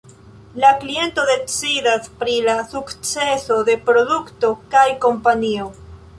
La 0.61 0.69
kliento 0.83 1.25
decidas 1.31 2.09
pri 2.23 2.39
la 2.47 2.57
sukceso 2.73 3.59
de 3.69 3.77
produkto 3.91 4.53
kaj 4.75 4.89
kompanio. 5.07 5.71